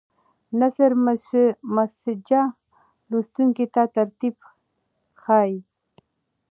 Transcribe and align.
نثر 0.59 0.91
مسجع 1.75 2.43
لوستونکي 3.09 3.65
ته 3.73 3.83
ترتیب 3.95 4.35
ښیي. 5.21 5.53